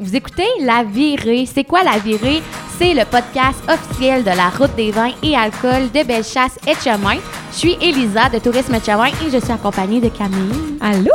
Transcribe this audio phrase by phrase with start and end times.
[0.00, 1.46] Vous écoutez La Virée.
[1.46, 2.42] C'est quoi La Virée?
[2.76, 7.18] C'est le podcast officiel de la route des vins et alcool de Bellechasse et Chemin.
[7.52, 10.78] Je suis Elisa de Tourisme Chemin et je suis accompagnée de Camille.
[10.80, 11.12] Allô?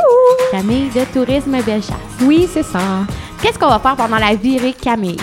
[0.50, 1.92] Camille de Tourisme Bellechasse.
[2.22, 2.80] Oui, c'est ça.
[3.42, 5.18] Qu'est-ce qu'on va faire pendant la virée, Camille?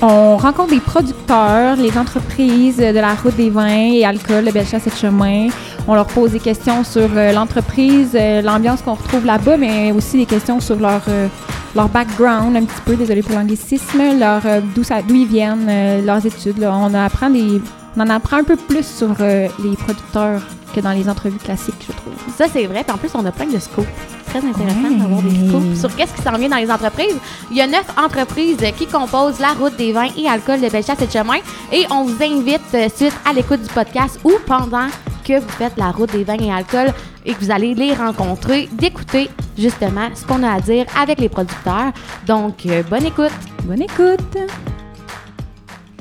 [0.00, 4.86] On rencontre des producteurs, les entreprises de la route des vins et alcool de Bellechasse
[4.86, 5.48] et Chemin.
[5.88, 10.16] On leur pose des questions sur euh, l'entreprise, euh, l'ambiance qu'on retrouve là-bas, mais aussi
[10.18, 11.26] des questions sur leur, euh,
[11.74, 16.02] leur background, un petit peu, désolé pour l'anglicisme, leur euh, d'où d'où ils viennent, euh,
[16.02, 16.58] leurs études.
[16.58, 16.74] là.
[16.76, 17.60] On, apprend des,
[17.96, 20.42] on en apprend un peu plus sur euh, les producteurs
[20.74, 22.12] que dans les entrevues classiques, je trouve.
[22.36, 22.84] Ça, c'est vrai.
[22.84, 23.86] Puis en plus, on a plein de scoops.
[24.30, 27.16] Très intéressant d'avoir des scoops sur qu'est-ce qui s'en vient dans les entreprises.
[27.50, 31.02] Il y a neuf entreprises qui composent la route des vins et alcool de Bellechasse
[31.02, 31.38] et de Chemin.
[31.72, 34.86] Et on vous invite, euh, suite à l'écoute du podcast ou pendant
[35.24, 36.92] que vous faites la route des vins et alcool
[37.26, 41.28] et que vous allez les rencontrer, d'écouter justement ce qu'on a à dire avec les
[41.28, 41.92] producteurs.
[42.24, 43.32] Donc, euh, bonne écoute.
[43.64, 44.38] Bonne écoute!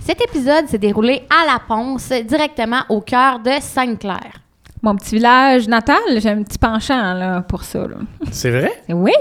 [0.05, 4.38] Cet épisode s'est déroulé à La Ponce, directement au cœur de Sainte-Claire.
[4.81, 7.85] Mon petit village natal, j'ai un petit penchant là, pour ça.
[8.31, 8.71] C'est vrai?
[8.89, 9.11] Oui!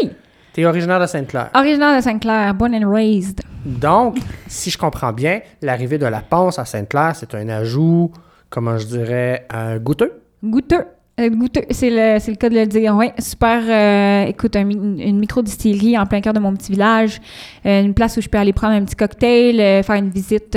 [0.52, 1.50] T'es originaire de Sainte-Claire.
[1.54, 3.40] Originaire de Sainte-Claire, born and raised.
[3.64, 8.10] Donc, si je comprends bien, l'arrivée de la Ponce à Sainte-Claire, c'est un ajout,
[8.50, 10.12] comment je dirais, un goûteux?
[10.44, 10.84] Goûteux.
[11.20, 12.94] Euh, goûteux, c'est le, c'est le cas de le dire.
[12.94, 13.62] Oui, super.
[13.68, 17.20] euh, écoute, un une micro-distillerie en plein cœur de mon petit village.
[17.66, 20.56] Euh, une place où je peux aller prendre un petit cocktail, faire une visite,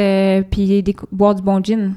[0.51, 1.93] puis boire du bon gin.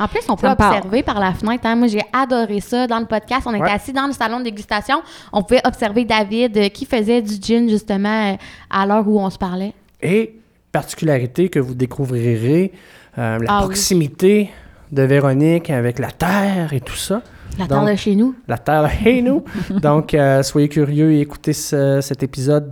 [0.00, 1.64] En plus, on peut Ça observer par la fenêtre.
[1.66, 1.76] hein.
[1.76, 3.42] Moi, j'ai adoré ça dans le podcast.
[3.46, 3.70] On était Ouais.
[3.70, 5.02] assis dans le salon de dégustation.
[5.32, 8.36] On pouvait observer David euh, qui faisait du gin, justement, euh,
[8.70, 9.74] à l'heure où on se parlait.
[10.00, 10.34] Et
[10.72, 12.72] particularité que vous découvrirez,
[13.18, 13.64] euh, la Ah oui.
[13.66, 14.50] proximité
[14.90, 17.20] de Véronique avec la terre et tout ça.
[17.58, 18.34] La Donc- terre de chez nous.
[18.48, 19.44] La terre, hey nous!
[19.82, 22.70] Donc, soyez curieux et écoutez ce- cet épisode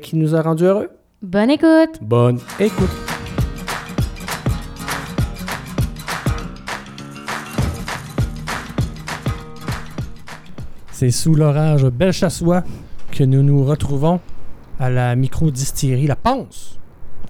[0.00, 0.88] qui nous a rendus heureux.
[1.20, 1.98] Bonne écoute!
[2.00, 3.17] Bonne écoute!
[10.98, 12.64] C'est sous l'orage belchassois
[13.12, 14.18] que nous nous retrouvons
[14.80, 16.76] à la micro-distillerie La Ponce.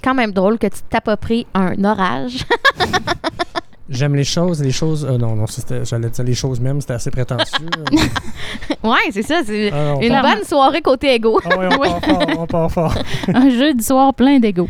[0.03, 2.47] Quand même drôle que tu t'appropries un orage.
[3.91, 5.05] J'aime les choses, les choses...
[5.05, 5.45] euh, non, non,
[5.84, 7.67] j'allais dire les choses même, c'était assez prétentieux.
[8.84, 9.43] ouais, c'est ça.
[9.45, 11.39] C'est Ah, une part- bonne soirée côté égo.
[11.45, 12.95] Ah ouais, on part fort, on part fort.
[13.35, 14.67] un jeudi soir plein d'ego.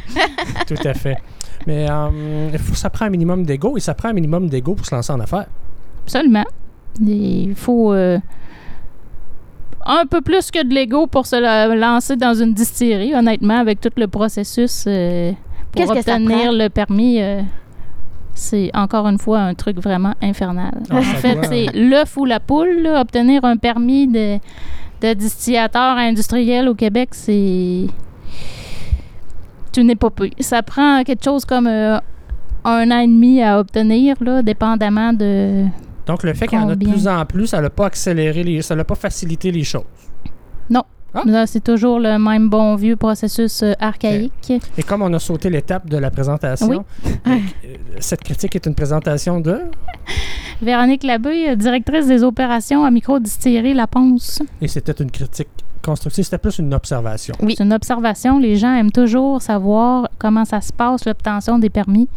[0.66, 1.18] Tout à fait.
[1.68, 4.74] Mais euh, il faut, ça prend un minimum d'ego et ça prend un minimum d'ego
[4.74, 5.46] pour se lancer en affaires.
[6.04, 6.44] Absolument.
[7.00, 8.18] Il faut euh,
[9.88, 13.80] un peu plus que de l'ego pour se la- lancer dans une distillerie, honnêtement, avec
[13.80, 15.32] tout le processus euh,
[15.72, 17.20] pour Qu'est-ce obtenir le permis.
[17.20, 17.40] euh,
[18.34, 20.72] c'est encore une fois un truc vraiment infernal.
[20.90, 22.82] Ah, en fait, c'est l'œuf ou la poule.
[22.82, 23.00] là.
[23.00, 24.38] obtenir un permis de,
[25.00, 27.86] de distillateur industriel au Québec, c'est
[29.76, 30.32] une épopée.
[30.40, 31.98] Ça prend quelque chose comme euh,
[32.64, 35.64] un an et demi à obtenir, là, dépendamment de.
[36.08, 38.42] Donc, le fait qu'il y en a de plus en plus, ça n'a pas accéléré,
[38.42, 39.84] les, ça n'a pas facilité les choses.
[41.14, 41.22] Ah.
[41.24, 44.52] Là, C'est toujours le même bon vieux processus euh, archaïque.
[44.76, 47.10] Et comme on a sauté l'étape de la présentation, Oui.
[47.26, 49.60] euh, euh, cette critique est une présentation de...
[50.60, 54.42] Véronique euh, directrice des opérations à micro-distillerie La Ponce.
[54.60, 55.48] Et c'était une critique
[55.88, 57.34] constructive, c'était plus une observation.
[57.40, 57.54] Oui.
[57.56, 58.38] C'est une observation.
[58.38, 62.08] Les gens aiment toujours savoir comment ça se passe, l'obtention des permis.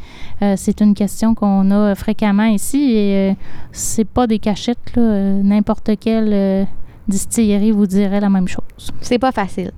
[0.41, 3.33] Euh, c'est une question qu'on a fréquemment ici et euh,
[3.71, 4.95] c'est pas des cachettes.
[4.95, 5.01] là.
[5.01, 6.63] Euh, N'importe quelle euh,
[7.07, 8.91] distillerie vous dirait la même chose.
[9.01, 9.71] C'est pas facile.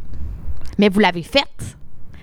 [0.79, 1.77] Mais vous l'avez faite.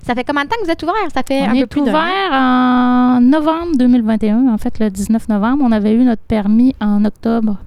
[0.07, 0.95] Ça fait combien de temps que vous êtes ouvert?
[1.15, 1.99] Ça fait un On peu est plus d'un an.
[2.01, 5.63] ouvert en novembre 2021, en fait le 19 novembre.
[5.65, 7.59] On avait eu notre permis en octobre.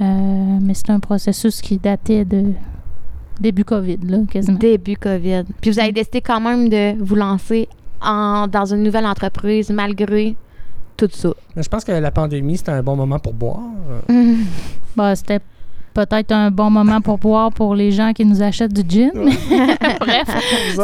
[0.00, 2.46] Euh, mais c'est un processus qui datait de
[3.40, 4.58] début COVID, là, quasiment.
[4.58, 5.44] Début COVID.
[5.60, 7.68] Puis vous avez décidé quand même de vous lancer
[8.00, 10.36] en, dans une nouvelle entreprise malgré
[10.96, 11.30] tout ça.
[11.56, 13.60] Mais je pense que la pandémie, c'était un bon moment pour boire.
[14.10, 14.34] Euh,
[14.96, 15.40] Bah, c'était
[15.94, 19.10] peut-être un bon moment pour boire pour les gens qui nous achètent du gin.
[19.14, 20.28] Bref,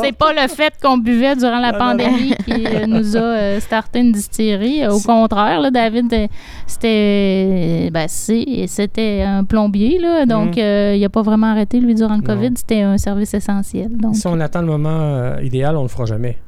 [0.03, 3.99] c'est pas le fait qu'on buvait durant la pandémie qui euh, nous a euh, starté
[4.01, 4.87] une distillerie.
[4.87, 6.29] Au contraire, là, David,
[6.67, 10.63] c'était ben, c'était un plombier, là, donc Mhm.
[10.63, 12.27] euh, il a pas vraiment arrêté, lui, durant le Non.
[12.35, 12.51] COVID.
[12.57, 13.91] C'était un service essentiel.
[13.97, 16.39] Donc, Si on attend le moment euh, idéal, on le fera jamais.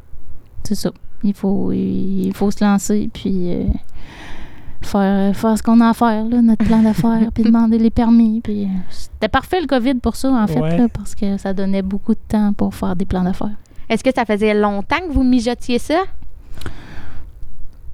[0.64, 0.90] c'est ça.
[1.24, 3.48] Il faut, il faut se lancer, puis
[4.86, 8.40] faire, faire ce qu'on a à faire, là, notre plan d'affaires, puis demander les permis.
[8.42, 10.76] Puis, euh, c'était parfait le COVID pour ça, en fait, Ouais.
[10.78, 13.50] là, parce que ça donnait beaucoup de temps pour faire des plans d'affaires.
[13.88, 16.02] Est-ce que ça faisait longtemps que vous mijotiez ça?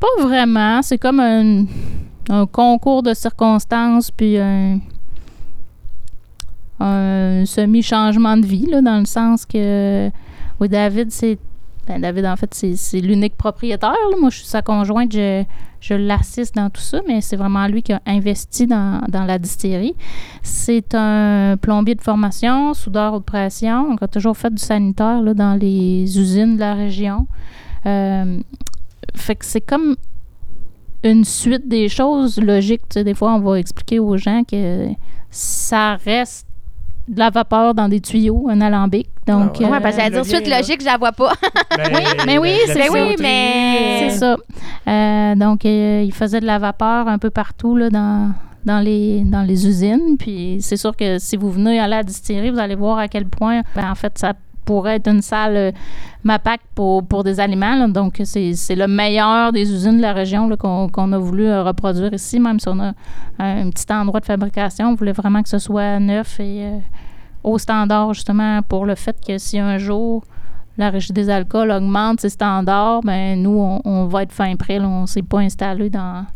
[0.01, 0.81] Pas vraiment.
[0.83, 1.65] C'est comme un,
[2.29, 4.79] un concours de circonstances, puis un,
[6.81, 10.11] un semi-changement de vie, là, dans le sens que
[10.61, 11.39] Oui, David, c'est.
[11.89, 13.95] Ben, David, en fait, c'est l'unique propriétaire.
[14.21, 15.43] Moi, je suis sa conjointe, je,
[15.81, 19.39] je l'assiste dans tout ça, mais c'est vraiment lui qui a investi dans, dans la
[19.39, 19.95] distillerie.
[20.43, 23.89] C'est un plombier de formation, soudeur haute pression.
[23.91, 27.27] On a toujours fait du sanitaire là, dans les usines de la région.
[27.87, 28.39] Euh,
[29.15, 29.97] fait que c'est comme
[31.05, 32.83] une suite des choses logiques.
[32.97, 34.89] Des fois, on va expliquer aux gens que
[35.31, 36.48] ça reste
[37.09, 39.09] de la vapeur dans des tuyaux, un alambic.
[39.27, 39.71] Donc, Ah ouais.
[39.71, 40.59] Ouais, euh, parce que j'allais dire suite là.
[40.59, 41.33] logique, je la vois pas.
[41.77, 41.91] Ben,
[42.27, 44.37] mais oui, c'est- ben oui, mais- C'est ça.
[44.89, 48.33] Euh, donc, euh, il faisait de la vapeur un peu partout là, dans,
[48.65, 50.17] dans, les, dans les usines.
[50.19, 53.27] Puis, c'est sûr que si vous venez à la distillerie, vous allez voir à quel
[53.27, 54.33] point, ben, en fait, ça
[54.69, 55.73] pourrait être une salle euh,
[56.25, 57.89] MAPAC pour, pour des aliments.
[57.89, 62.39] Donc, c'est le meilleur des usines de la région qu'on a voulu euh, reproduire ici,
[62.39, 62.93] même si on a
[63.39, 64.89] un, petit endroit de fabrication.
[64.91, 66.79] On voulait vraiment que ce soit neuf et euh,
[67.43, 70.23] au standard, justement, pour le fait que si un jour
[70.77, 74.79] la régie des alcools augmente ses standards, ben nous, on, va être fin prêt.
[74.81, 76.27] On ne s'est pas installé dans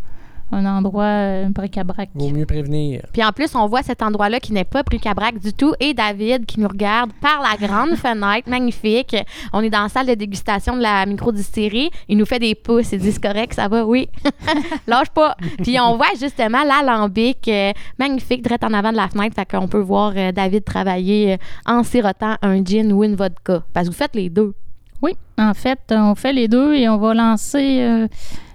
[0.53, 2.11] un endroit euh, bric-à-brac.
[2.15, 3.03] Vaut mieux prévenir.
[3.13, 5.75] Puis en plus, on voit cet endroit-là qui n'est pas bric-à-brac du tout.
[5.81, 9.17] Et David qui nous regarde par la grande fenêtre, magnifique.
[9.53, 11.91] On est dans la salle de dégustation de la microdistillerie.
[12.09, 12.93] Il nous fait des pouces.
[12.93, 14.09] Il dit c'est correct, ça va, oui.
[14.87, 15.37] Lâche pas.
[15.63, 19.35] Puis on voit justement l'alambic euh, magnifique, direct en avant de la fenêtre.
[19.35, 23.63] Fait qu'on peut voir euh, David travailler euh, en sirotant un gin ou une vodka.
[23.73, 24.55] Parce que vous faites les deux.
[25.03, 28.07] Oui, en fait, on fait les deux et on va lancer euh,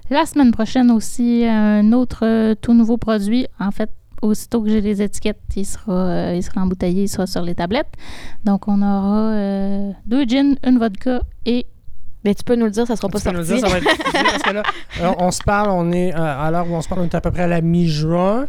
[0.09, 3.47] la semaine prochaine aussi un autre euh, tout nouveau produit.
[3.59, 3.89] En fait,
[4.21, 7.55] aussitôt que j'ai les étiquettes, il sera, euh, il sera embouteillé, il sera sur les
[7.55, 7.91] tablettes.
[8.45, 11.65] Donc, on aura euh, deux gins, une vodka et
[12.23, 13.77] Mais tu peux nous le dire, ça sera pas Tu peux nous dire, ça va
[13.77, 14.63] être diffusé parce que là,
[15.19, 17.31] on se parle, on est à l'heure où on se parle, on est à peu
[17.31, 18.47] près à la mi-juin.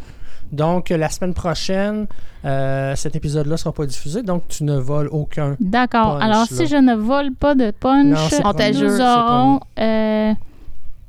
[0.52, 2.06] Donc, la semaine prochaine,
[2.44, 4.22] euh, cet épisode-là sera pas diffusé.
[4.22, 5.56] Donc, tu ne voles aucun.
[5.61, 6.22] D'accord.
[6.22, 6.46] Alors, là.
[6.50, 10.32] si je ne vole pas de punch, Non, On nous aurons, euh,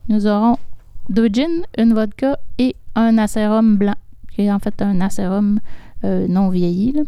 [0.10, 0.58] nous aurons
[1.10, 3.96] deux gins, une vodka et un acérum blanc,
[4.36, 5.60] qui est en fait un acérum
[6.04, 6.92] euh, non vieilli.
[6.94, 7.02] là.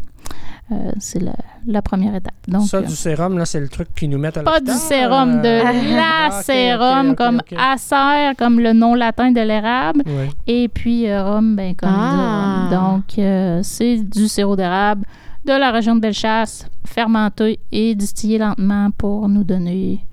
[0.70, 1.34] Euh, c'est la,
[1.66, 2.32] la première étape.
[2.48, 4.70] Donc, ça, euh, du sérum, là, c'est le truc qu'ils nous mettent à pas du
[4.72, 7.58] sérum, de la sérum, ok, comme ok.
[7.58, 10.30] acer, comme le nom latin de l'érable, Ouais.
[10.46, 12.66] et puis euh, rhum, ben, comme Ah.
[12.70, 12.82] du rhum.
[12.94, 15.04] Donc, euh, c'est du sirop d'érable
[15.44, 20.06] de la région de Bellechasse, fermenté et distillé lentement pour nous donner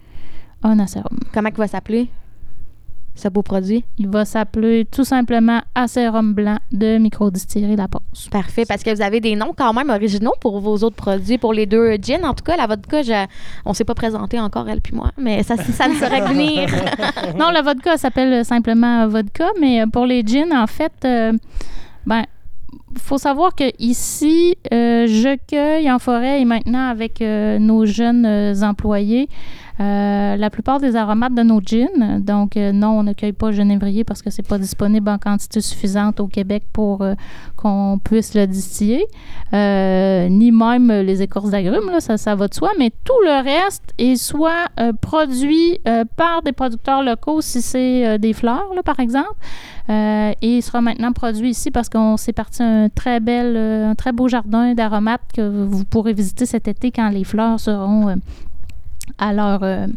[0.64, 1.20] un acérum.
[1.34, 2.10] Comment il va s'appeler,
[3.20, 3.84] ce beau produit?
[3.98, 8.30] Il va s'appeler tout simplement acérum blanc de microdistillerie La Pause.
[8.32, 11.54] Parfait, parce que vous avez des noms quand même originaux pour vos autres produits, pour
[11.54, 12.24] les deux gins.
[12.24, 13.26] En tout cas, la vodka, je,
[13.66, 16.68] on s'est pas présenté encore, elle puis moi, mais ça, ça ne saurait venir.
[17.38, 21.34] Non, la vodka s'appelle simplement vodka, mais euh, pour les gins, en fait, euh,
[22.06, 22.24] ben,
[22.98, 28.56] faut savoir que ici, euh, je cueille en forêt et maintenant avec euh, nos jeunes
[28.64, 29.30] employés
[29.80, 32.20] euh, la plupart des aromates de nos gins.
[32.20, 35.62] Donc, euh, non, on ne cueille pas genévrier parce que c'est pas disponible en quantité
[35.62, 37.14] suffisante au Québec pour euh,
[37.56, 39.06] qu'on puisse le distiller.
[39.54, 44.68] Ni même les écorces d'agrumes, ça, va de soi, mais tout le reste est soit
[45.02, 45.80] produit
[46.16, 49.34] par des producteurs locaux, si c'est des fleurs, par exemple,
[49.90, 54.12] et il sera maintenant produit ici parce qu'on s'est parti un très bel, un très
[54.12, 58.16] beau jardin d'aromates que vous pourrez visiter cet été quand les fleurs seront
[59.18, 59.88] à leur, euh,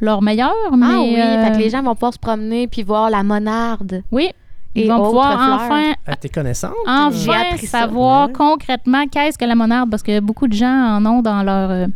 [0.00, 0.52] leur meilleur.
[0.72, 3.22] ah mais, oui, euh, fait que les gens vont pouvoir se promener puis voir la
[3.22, 4.02] monarde.
[4.12, 4.30] oui,
[4.78, 5.54] ils et vont pouvoir fleurs.
[5.62, 6.74] enfin À tes connaissances?
[6.86, 7.66] Enfin ça.
[7.66, 11.70] savoir concrètement qu'est-ce que la monarde, parce que beaucoup de gens en ont dans leur
[11.70, 11.86] euh,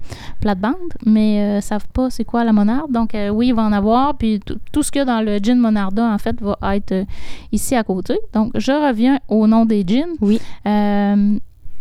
[0.41, 2.91] plate-bande, mais ne savent pas c'est quoi la monarde.
[2.91, 4.15] Donc, euh, oui, il va en avoir.
[4.17, 4.41] Puis
[4.73, 7.05] tout- ce qu'il y a dans le gin monarda, en fait, va être euh,
[7.53, 8.19] ici à côté.
[8.33, 10.15] Donc, je reviens au nom des gins.
[10.23, 10.41] Oui.
[10.67, 11.35] Euh,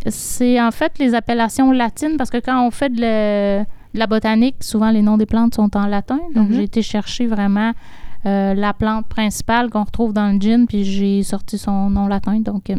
[0.05, 4.63] c'est en fait les appellations latines, parce que quand on fait de, le- la botanique,
[4.63, 6.19] souvent les noms des plantes sont en latin.
[6.35, 6.55] Donc, Mhm.
[6.55, 7.73] j'ai été chercher vraiment
[8.25, 12.41] euh, la plante principale qu'on retrouve dans le gin, puis j'ai sorti son nom latin.
[12.41, 12.75] Donc, euh,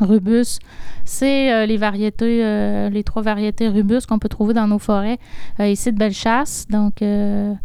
[0.00, 0.60] rubus,
[1.04, 5.18] c'est euh, les variétés, les trois variétés rubus qu'on peut trouver dans nos forêts
[5.60, 6.66] ici de Bellechasse.
[6.70, 7.58] Donc, les,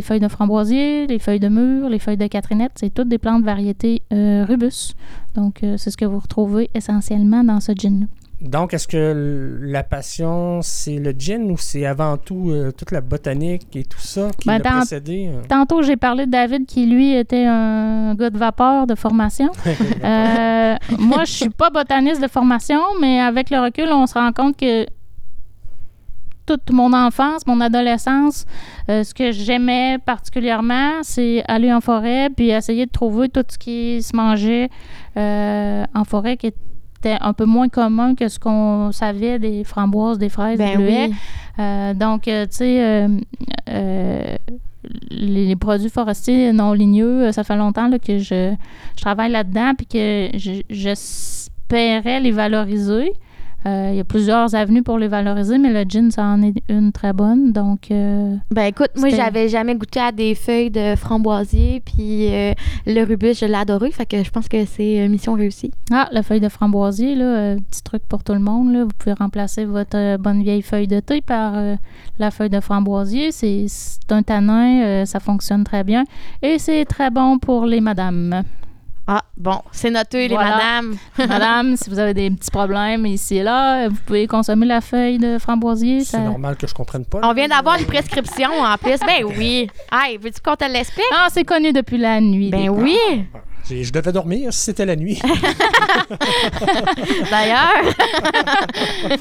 [0.00, 3.44] feuilles de framboisier, les feuilles de mûre, les feuilles de catrinette, c'est toutes des plantes
[3.44, 4.94] variétés rubus.
[5.34, 8.06] Donc, c'est ce que vous retrouvez essentiellement dans ce gin-là.
[8.40, 13.00] Donc, est-ce que la passion, c'est le gin ou c'est avant tout euh, toute la
[13.00, 15.28] botanique et tout ça qui Ben, l'a précédé?
[15.32, 15.42] euh?
[15.48, 19.50] Tantôt, j'ai parlé de David qui, lui, était un gars de vapeur de formation.
[20.04, 24.30] Euh, moi, je suis pas botaniste de formation, mais avec le recul, on se rend
[24.32, 24.86] compte que
[26.46, 28.46] toute mon enfance, mon adolescence,
[28.88, 33.58] euh, ce que j'aimais particulièrement, c'est aller en forêt puis essayer de trouver tout ce
[33.58, 34.70] qui se mangeait
[35.16, 36.56] euh, en forêt qui, est-
[37.00, 40.76] c'était un peu moins commun que ce qu'on savait des framboises, des fraises, Ben des
[40.84, 41.06] bleuets.
[41.10, 41.14] oui.
[41.60, 43.06] Euh, donc, euh, tu sais,
[43.68, 44.36] euh,
[45.10, 48.54] les, les produits forestiers non ligneux, ça fait longtemps là, que je,
[48.96, 53.12] je travaille là-dedans puis que je- j'espérais les valoriser.
[53.66, 56.54] Euh, Il y a plusieurs avenues pour les valoriser, mais le gin, ça en est
[56.68, 57.52] une très bonne.
[57.52, 62.52] Donc, euh, Ben écoute, moi j'avais jamais goûté à des feuilles de framboisier, puis euh,
[62.86, 65.72] le rubus, je l'ai adoré, fait que je pense que c'est euh, mission réussie.
[65.92, 68.72] ah, la feuille de framboisier, là, euh, petit truc pour tout le monde.
[68.72, 71.74] Là, vous pouvez remplacer votre euh, bonne vieille feuille de thé par euh,
[72.18, 73.32] la feuille de framboisier.
[73.32, 73.66] C'est
[74.10, 76.04] un tanin, euh, ça fonctionne très bien.
[76.42, 78.42] Et c'est très bon pour les madames.
[79.10, 80.50] Ah, bon, c'est noté, les Voilà.
[80.50, 80.96] madames.
[81.28, 85.16] Madame, si vous avez des petits problèmes ici et là, vous pouvez consommer la feuille
[85.16, 86.00] de framboisier.
[86.00, 87.20] C'est ça- normal que je comprenne pas.
[87.22, 88.98] On vient d'avoir les prescriptions en plus.
[89.00, 89.66] Ben oui.
[89.90, 91.06] Hey, veux-tu qu'on te l'explique?
[91.14, 92.50] Ah, c'est connu depuis la nuit.
[92.50, 92.98] Ben oui.
[93.70, 95.20] Je devais dormir si c'était la nuit.
[97.30, 97.94] D'ailleurs.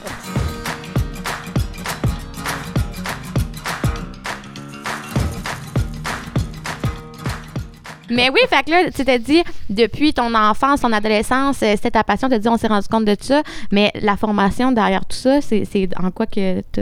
[8.10, 11.92] Mais oui, fait que là, tu t'es dit, depuis ton enfance, ton adolescence, euh, c'était
[11.92, 13.42] ta passion, tu as dit, on s'est rendu compte de ça.
[13.72, 16.82] Mais la formation derrière tout ça, c'est en quoi que tu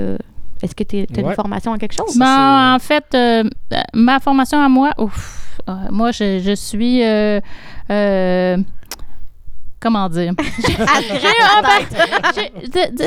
[0.62, 2.18] Est-ce que tu as une formation en quelque chose?
[2.18, 3.44] Ben, en fait, euh,
[3.94, 7.04] ma formation à moi, ouf, euh, moi, je, je suis.
[7.04, 7.40] euh,
[7.92, 8.58] euh,
[9.80, 10.34] comment dire?
[10.68, 10.76] J'ai
[11.58, 11.88] un bac.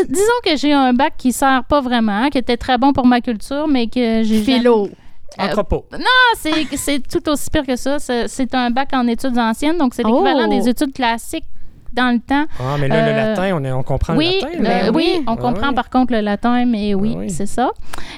[0.09, 3.21] disons que j'ai un bac qui sert pas vraiment, qui était très bon pour ma
[3.21, 4.43] culture, mais que j'ai.
[4.43, 4.89] Philo.
[5.41, 5.85] Euh, Entrepôt.
[5.93, 5.99] Ah,
[6.37, 7.99] c'est c'est tout aussi pire que ça.
[7.99, 10.51] C'est un bac en études anciennes, donc c'est l'équivalent Oh.
[10.51, 11.45] des études classiques
[11.93, 12.45] dans le temps.
[12.61, 14.71] Ah, mais là, le Euh, latin, on, est, on comprend oui, le latin.
[14.71, 14.91] euh, là.
[14.93, 15.25] Oui, oui.
[15.27, 15.75] on Ah comprend oui.
[15.75, 17.31] par contre le latin, mais oui, Ah oui.
[17.31, 17.71] c'est ça.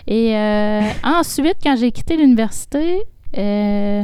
[0.07, 3.03] Et euh, ensuite, quand j'ai quitté l'université,
[3.39, 4.03] euh,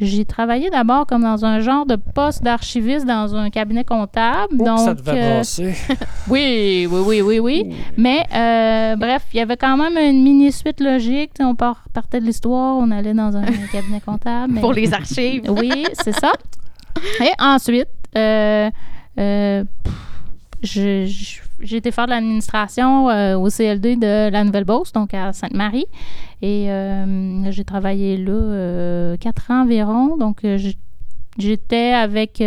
[0.00, 4.56] j'ai travaillé d'abord comme dans un genre de poste d'archiviste dans un cabinet comptable.
[4.58, 5.42] Donc, ça devait euh,
[6.28, 7.74] oui, oui, oui, oui, oui.
[7.96, 11.30] Mais euh, bref, il y avait quand même une mini suite logique.
[11.40, 14.54] On part- partait de l'histoire, on allait dans un cabinet comptable.
[14.54, 15.42] mais- Pour les archives.
[15.48, 16.32] oui, c'est ça.
[17.20, 18.70] Et ensuite, euh,
[19.18, 19.94] euh, pff,
[20.62, 25.32] je- je- j'ai été faire de l'administration euh, au CLD de la Nouvelle-Beauce, donc à
[25.32, 25.86] Sainte-Marie.
[26.42, 30.16] Et euh, j'ai travaillé là euh, quatre ans environ.
[30.16, 30.44] Donc,
[31.38, 32.42] j'étais avec,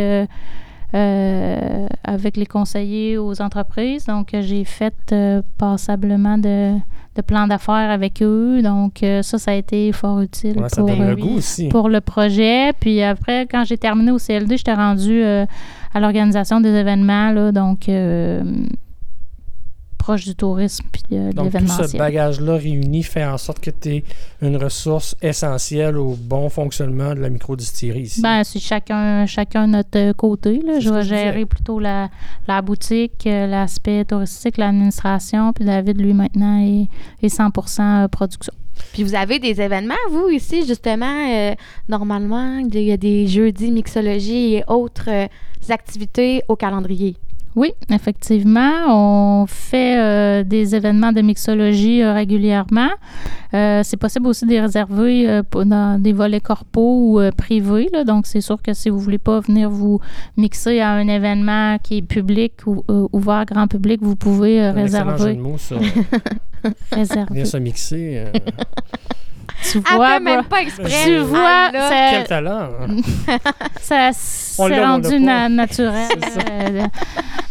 [0.93, 4.05] avec les conseillers aux entreprises.
[4.05, 5.15] Donc, j'ai fait
[5.57, 6.75] passablement de,
[7.15, 8.62] de plans d'affaires avec eux.
[8.62, 11.69] Donc, ça, ça a été fort utile Ouais, pour, le goût aussi.
[11.69, 12.71] pour le projet.
[12.79, 15.24] Puis après, quand j'ai terminé au CLD, j'étais rendue
[15.93, 18.43] à l'organisation des événements, là, donc euh,
[20.07, 23.71] proche du tourisme puis euh, de Donc, tout ce bagage-là réuni fait en sorte que
[23.71, 24.03] tu es
[24.41, 28.21] une ressource essentielle au bon fonctionnement de la microdistillerie ici.
[28.21, 30.61] Ben, c'est chacun, chacun notre euh, côté.
[30.65, 30.79] Là.
[30.79, 32.09] Je vais gérer plutôt la,
[32.47, 35.51] la boutique, euh, l'aspect touristique, l'administration.
[35.51, 36.87] Puis David, lui, maintenant, est,
[37.21, 37.49] est 100
[38.09, 38.53] production.
[38.93, 41.53] Puis vous avez des événements, vous, ici, justement, euh,
[41.89, 45.27] normalement, il y a des jeudis mixologie et autres euh,
[45.69, 47.17] activités au calendrier?
[47.57, 48.71] Oui, effectivement.
[48.87, 52.89] On fait euh, des événements de mixologie euh, régulièrement.
[53.55, 57.89] Euh, c'est possible aussi de les réserver pour- dans des volets corpaux ou privés.
[57.91, 58.03] là.
[58.03, 59.99] Donc, c'est sûr que si vous voulez pas venir vous
[60.37, 64.73] mixer à un événement qui est public ou ouvert grand public, vous pouvez euh, Un
[64.73, 65.33] jeu de réserver.
[65.37, 65.77] mots, ça.
[66.91, 67.25] réserver.
[67.31, 68.23] Venir se mixer.
[69.63, 70.89] Tu Elle vois, même pas exprès.
[71.05, 71.69] tu vois.
[71.71, 72.69] Quel ça, talent!
[72.81, 73.37] hein.
[73.81, 74.11] ça
[74.59, 76.07] on rendu na- naturel.
[76.23, 76.39] C'est ça.
[76.51, 76.87] euh,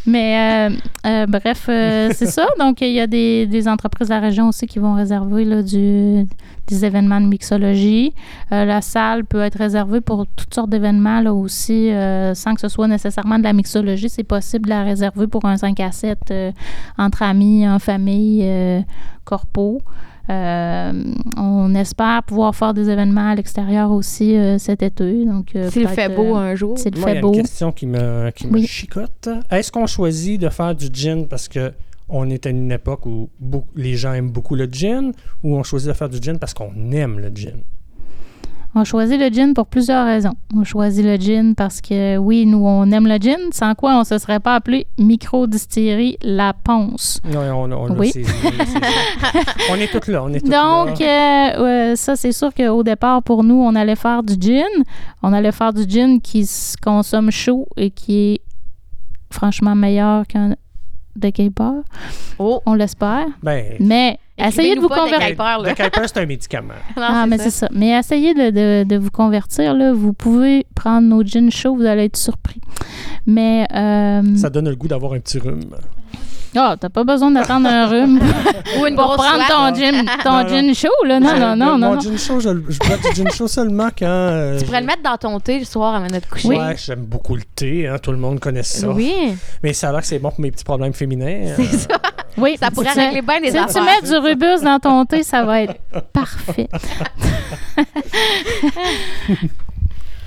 [0.06, 2.46] mais euh, euh, bref, euh, c'est ça.
[2.58, 5.62] Donc, il y a des, des entreprises de la région aussi qui vont réserver là,
[5.62, 6.26] du,
[6.68, 8.12] des événements de mixologie.
[8.52, 12.60] Euh, la salle peut être réservée pour toutes sortes d'événements là aussi, euh, sans que
[12.60, 14.08] ce soit nécessairement de la mixologie.
[14.08, 16.52] C'est possible de la réserver pour un 5 à 7 euh,
[16.98, 18.80] entre amis, en famille, euh,
[19.24, 19.80] corpo.
[20.28, 20.92] Euh,
[21.36, 25.24] on espère pouvoir faire des événements à l'extérieur aussi euh, cet été.
[25.24, 26.78] Donc, euh, S'il fait beau un jour.
[26.78, 27.32] s'il Moi, il y fait a beau.
[27.34, 28.66] une question qui me, qui me Oui.
[28.66, 29.28] chicote.
[29.50, 31.72] Est-ce qu'on choisit de faire du gin parce que
[32.08, 35.62] on est à une époque où beaucoup- les gens aiment beaucoup le gin ou on
[35.62, 37.60] choisit de faire du gin parce qu'on aime le gin?
[38.78, 40.34] On choisit le gin pour plusieurs raisons.
[40.54, 44.00] On choisit le gin parce que, oui, nous, on aime le gin, sans quoi on
[44.00, 47.20] ne se serait pas appelé micro-distillerie La Ponce.
[47.24, 48.12] Non, on, on, Oui.
[49.70, 50.22] on est tous là.
[50.24, 51.58] On est Donc, là.
[51.58, 54.62] euh, ça, c'est sûr qu'au départ, pour nous, on allait faire du gin.
[55.22, 58.40] On allait faire du gin qui se consomme chaud et qui est
[59.30, 60.54] franchement meilleur qu'un
[61.16, 61.80] de Caper.
[62.38, 62.60] Oh.
[62.66, 63.26] On l'espère.
[63.42, 65.18] Ben, Mais essayez de vous convertir.
[65.28, 65.58] Kuiper, là.
[65.64, 66.74] le Kuiper, c'est un médicament.
[66.96, 67.68] Non, Ah, mais c'est ça.
[67.72, 69.74] Mais essayez de, de- de vous convertir.
[69.74, 69.92] Là.
[69.92, 72.60] Vous pouvez prendre nos gins chauds, vous allez être surpris.
[73.26, 73.66] Mais.
[73.74, 75.64] euh, Ça donne le goût d'avoir un petit rhume.
[76.58, 78.18] Ah, t'as pas besoin d'attendre un rhume
[78.80, 80.48] Ou une pour prendre ton gin, ton Non, non.
[80.48, 81.20] gin chaud, là.
[81.20, 81.94] Non, non, non, mon non.
[81.94, 82.00] non.
[82.00, 84.06] gin chaud, je, je bois du gin chaud seulement quand.
[84.06, 86.48] euh, Tu pourrais le mettre dans ton thé le soir avant de te coucher.
[86.48, 88.88] Ouais, j'aime beaucoup le thé, hein, tout le monde connaît ça.
[88.88, 89.14] Oui,
[89.62, 91.26] Mais ça a l'air que c'est bon pour mes petits problèmes féminins.
[91.48, 91.88] euh, c'est ça.
[92.38, 95.42] Oui, Ça pourrait régler bien des Si tu mets du rubus dans ton thé, ça
[95.44, 95.74] va être
[96.12, 96.68] parfait.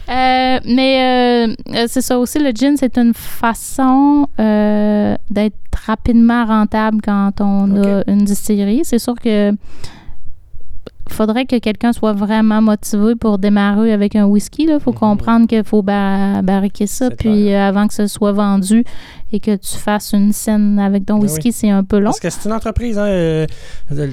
[0.10, 6.46] Euh, mais euh, euh, c'est ça aussi, le gin, c'est une façon euh, d'être rapidement
[6.46, 8.82] rentable quand on a une distillerie.
[8.84, 9.52] C'est sûr que
[11.10, 14.68] faudrait que quelqu'un soit vraiment motivé pour démarrer avec un whisky.
[14.70, 14.98] Il faut Mhm.
[14.98, 18.84] comprendre qu'il faut ba- barriquer ça, puis euh, avant que ce soit vendu
[19.32, 22.06] et que tu fasses une scène avec ton Ah whisky, c'est un peu long.
[22.06, 23.46] Parce que c'est une entreprise, hein, euh,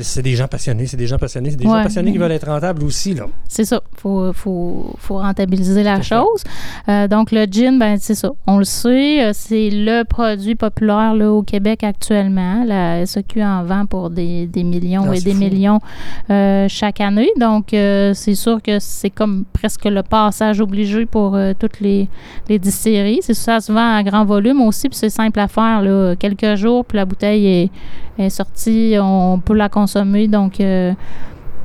[0.02, 2.46] c'est des gens passionnés, c'est des gens passionnés, c'est des gens passionnés qui veulent être
[2.48, 3.14] rentables aussi.
[3.14, 3.26] Là.
[3.48, 3.80] C'est ça.
[3.94, 6.42] Il faut, faut, faut rentabiliser la chose.
[6.88, 8.30] Euh, donc, le gin, ben, c'est ça.
[8.46, 12.64] On le sait, euh, c'est le produit populaire là, au Québec actuellement.
[12.64, 15.38] La SQ en vend pour des, des millions Ah, et des fou.
[15.38, 15.80] millions
[16.30, 17.30] euh, chaque année.
[17.40, 22.08] Donc, c'est sûr que c'est comme presque le passage obligé pour toutes les,
[22.48, 23.20] les distilleries.
[23.22, 25.82] C'est ça, ça se vend à grand volume aussi, puis c'est simple à faire.
[25.82, 27.70] Là, quelques jours, puis la bouteille est,
[28.18, 30.26] est sortie, on peut la consommer.
[30.26, 30.92] Donc, euh,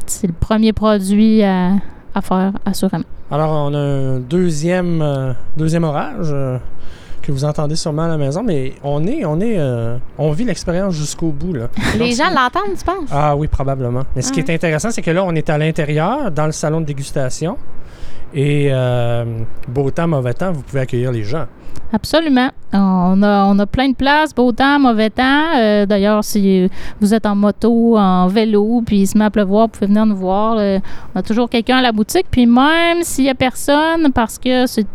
[0.06, 1.72] c'est le premier produit à,
[2.14, 3.06] à faire, assurément.
[3.32, 6.58] Alors, on a un deuxième, euh, deuxième orage euh,
[7.22, 10.44] que vous entendez sûrement à la maison, mais on est, on est, euh, on vit
[10.44, 11.54] l'expérience jusqu'au bout.
[11.54, 11.70] Là.
[11.98, 13.10] Les gens l'entendent, tu penses?
[13.12, 14.04] Ah oui, probablement.
[14.16, 16.82] Mais ce qui est intéressant, c'est que là, on est à l'intérieur, dans le salon
[16.82, 17.58] de dégustation.
[18.34, 19.26] Et euh,
[19.68, 21.46] beau temps, mauvais temps, vous pouvez accueillir les gens.
[21.94, 22.50] Absolument.
[22.72, 25.58] On a, on a plein de places, beau temps, mauvais temps.
[25.58, 26.70] Euh, D'ailleurs, si
[27.02, 30.06] vous êtes en moto, en vélo, puis il se met à pleuvoir, vous pouvez venir
[30.06, 30.56] nous voir.
[30.58, 30.80] Euh,
[31.14, 32.28] on a toujours quelqu'un à la boutique.
[32.32, 34.88] Puis même s'il n'y a personne, parce que c'est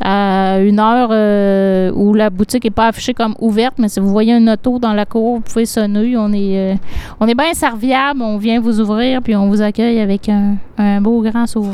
[0.00, 4.10] à une heure euh, où la boutique n'est pas affichée comme ouverte, mais si vous
[4.10, 6.16] voyez une auto dans la cour, vous pouvez sonner.
[6.16, 8.22] On est, est bien serviable.
[8.22, 11.72] On vient vous ouvrir, puis on vous accueille avec un, un beau grand sourire.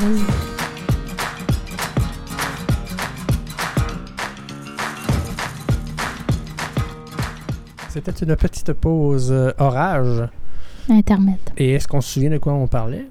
[7.92, 10.22] C'était une petite pause euh, orage.
[10.88, 11.52] Internet.
[11.58, 13.04] Et est-ce qu'on se souvient de quoi on parlait?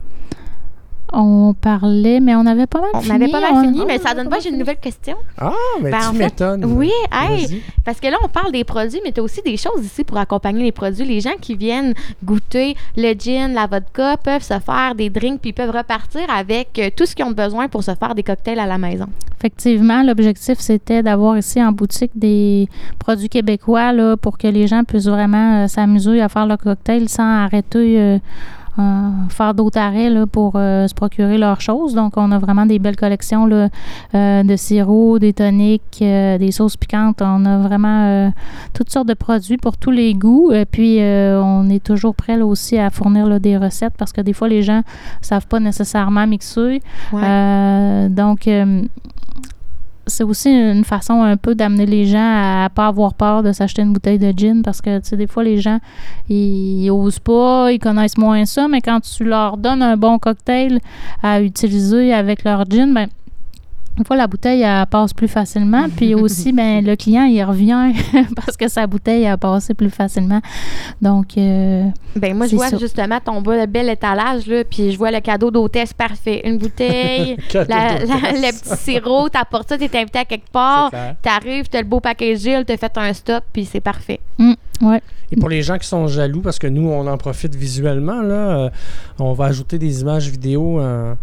[1.14, 3.16] On parlait, mais on avait pas mal On fini.
[3.16, 5.18] avait pas mal on- fini, on mais ça donne pas pas, j'ai une nouvelle question.
[5.38, 6.64] Ah, mais Ben, tu m'étonnes.
[6.66, 9.84] Oui, hey, parce que là, on parle des produits, mais tu as aussi des choses
[9.84, 11.04] ici pour accompagner les produits.
[11.04, 11.94] Les gens qui viennent
[12.24, 16.90] goûter le gin, la vodka, peuvent se faire des drinks, puis peuvent repartir avec euh,
[16.96, 19.08] tout ce qu'ils ont besoin pour se faire des cocktails à la maison.
[19.38, 22.70] Effectivement, l'objectif, c'était d'avoir ici en boutique des
[23.00, 27.10] produits québécois là, pour que les gens puissent vraiment euh, s'amuser à faire leur cocktail
[27.10, 28.00] sans arrêter.
[28.00, 28.18] euh,
[29.30, 31.94] faire d'autres arrêts là, pour euh, se procurer leurs choses.
[31.94, 33.70] Donc, on a vraiment des belles collections là,
[34.16, 37.22] euh, de sirop, des toniques, euh, des sauces piquantes.
[37.22, 38.32] On a vraiment
[38.74, 40.52] toutes sortes de produits pour tous les goûts.
[40.52, 44.22] Et puis, on est toujours prêt là, aussi à fournir là, des recettes parce que
[44.22, 44.84] des fois, les gens ne
[45.22, 46.82] savent pas nécessairement mixer.
[47.12, 48.10] Ouais.
[48.10, 48.48] Donc,
[50.12, 53.82] c'est aussi une façon un peu d'amener les gens à pas avoir peur de s'acheter
[53.82, 55.80] une bouteille de gin parce que, tu sais, des fois, les gens,
[56.30, 60.20] ils, ils osent pas, ils connaissent moins ça, mais quand tu leur donnes un bon
[60.20, 60.80] cocktail
[61.24, 63.08] à utiliser avec leur gin, ben,
[63.98, 67.92] une fois la bouteille elle passe plus facilement, puis aussi ben le client il revient
[68.36, 70.42] parce que sa bouteille a passé plus facilement.
[71.02, 72.78] Donc euh, Ben moi, je vois ça.
[72.78, 76.42] justement ton beau- bel étalage, là, puis je vois le cadeau d'hôtesse parfait.
[76.46, 81.68] Une bouteille, la- la- le petit sirop, t'apportes ça, t'es invité à quelque part, t'arrives,
[81.70, 84.20] t'as le beau packaging, t'as fait un stop, puis c'est parfait.
[84.40, 85.02] ouais.
[85.34, 88.34] Et pour les gens qui sont jaloux, parce que nous, on en profite visuellement, là,
[88.66, 88.70] euh,
[89.20, 91.14] on va ajouter des images vidéo euh,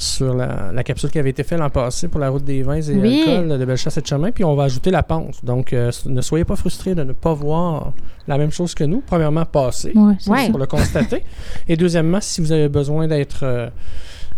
[0.00, 2.80] sur la, la capsule qui avait été faite l'an passé pour la route des vins
[2.80, 3.24] et Oui.
[3.26, 5.44] alcool de Bellechasse et de Chemin, puis on va ajouter la pente.
[5.44, 7.92] Donc, euh, ne soyez pas frustrés de ne pas voir
[8.28, 9.02] la même chose que nous.
[9.04, 10.50] Premièrement, passer Ouais, Ouais.
[10.50, 11.24] pour le constater.
[11.68, 13.68] et deuxièmement, si vous avez besoin d'être euh,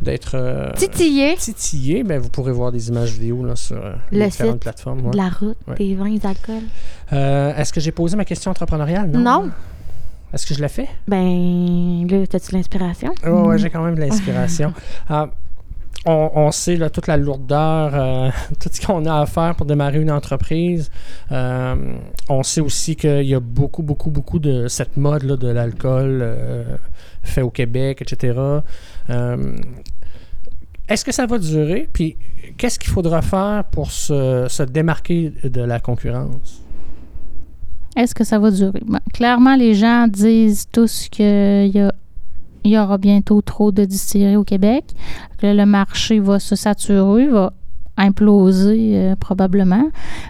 [0.00, 4.20] d'être euh, Titillé titillé, ben, vous pourrez voir des images vidéo là, sur euh, Le
[4.20, 5.04] les différentes site plateformes.
[5.04, 5.14] ouais.
[5.14, 5.74] la route, Ouais.
[5.76, 6.62] des vins, des alcools.
[7.12, 9.10] Euh, Est-ce que j'ai posé ma question entrepreneuriale?
[9.10, 9.50] Non.
[10.32, 10.88] Est-ce que je l'ai fait?
[11.06, 13.12] Ben, là, t'as-tu l'inspiration?
[13.24, 14.72] Ouais, ouais, j'ai quand même de l'inspiration.
[16.06, 20.10] On, sait toute la lourdeur, euh, tout ce qu'on a à faire pour démarrer une
[20.10, 20.90] entreprise.
[21.30, 21.94] Euh,
[22.28, 26.20] on sait aussi qu'il y a beaucoup, beaucoup, beaucoup de cette mode là, de l'alcool
[26.22, 26.76] euh,
[27.22, 28.38] fait au Québec, etc.
[30.88, 31.88] Est-ce que ça va durer?
[31.92, 32.16] Puis
[32.56, 36.62] qu'est-ce qu'il faudra faire pour se, se démarquer de la concurrence?
[37.96, 38.80] Est-ce que ça va durer?
[38.86, 41.24] Ben, clairement, les gens disent tous qu'il
[41.74, 41.94] y, a-
[42.64, 44.84] il y aura bientôt trop de distilleries au Québec,
[45.38, 47.52] que le marché va se saturer, va
[48.00, 49.84] imploser euh, probablement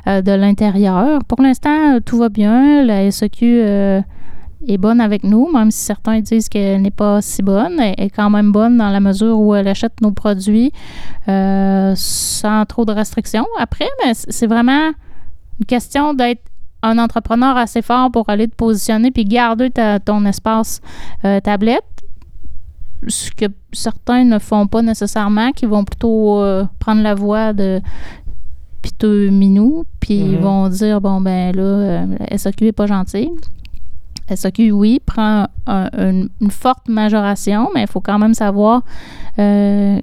[0.07, 1.21] euh, de l'intérieur.
[1.27, 2.85] Pour l'instant, euh, tout va bien.
[2.85, 3.63] La SEQ
[4.69, 7.81] est bonne avec nous, même si certains disent qu'elle n'est pas si bonne.
[7.81, 10.73] Elle est quand même bonne dans la mesure où elle achète nos produits
[11.27, 13.47] sans trop de restrictions.
[13.59, 14.91] Après, ben, c'est vraiment
[15.61, 16.43] une question d'être
[16.83, 19.71] un entrepreneur assez fort pour aller te positionner puis garder
[20.05, 20.81] ton espace
[21.43, 21.85] tablette.
[23.09, 27.81] Ce que certains ne font pas nécessairement, qui vont plutôt euh, prendre la voie de
[28.83, 30.43] piteux minou, puis ils Mhm.
[30.43, 33.31] vont dire bon ben là, euh, la SAQ est pas gentille.
[34.29, 38.83] SAQ, oui, prend un- une, une forte majoration, mais il faut quand même savoir
[39.39, 39.99] euh,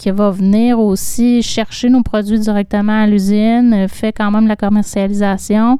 [0.00, 4.56] qu'elle va venir aussi chercher nos produits directement à l'usine, euh, fait quand même la
[4.56, 5.76] commercialisation.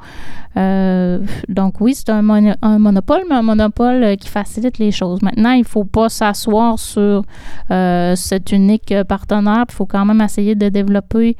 [0.56, 4.90] Euh, donc oui, c'est un, mono- un monopole, mais un monopole euh, qui facilite les
[4.90, 5.22] choses.
[5.22, 7.22] Maintenant, il ne faut pas s'asseoir sur
[7.68, 9.64] cet unique partenaire.
[9.68, 11.36] Il faut quand même essayer de développer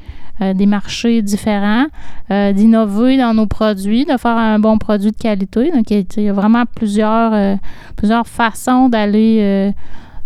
[0.55, 1.85] des marchés différents,
[2.31, 5.71] d'innover dans nos produits, de faire un bon produit de qualité.
[5.71, 7.59] Donc, il y a- vraiment plusieurs,
[7.97, 9.73] plusieurs façons d'aller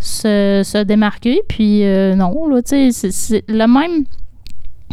[0.05, 1.41] se, se démarquer.
[1.49, 4.05] Puis euh, non, là, tu sais, c'est- le même.